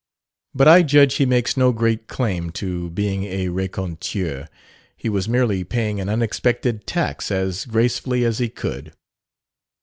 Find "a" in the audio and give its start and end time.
3.25-3.49